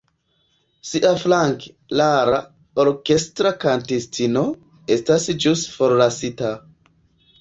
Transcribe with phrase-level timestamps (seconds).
[0.91, 1.67] Siaflanke,
[1.99, 2.39] Lara,
[2.85, 4.45] orkestra kantistino,
[4.97, 6.55] estas ĵus forlasita.